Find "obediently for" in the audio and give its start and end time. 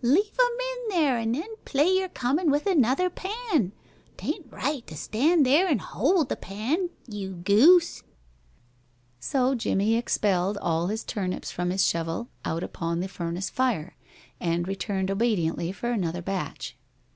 15.10-15.90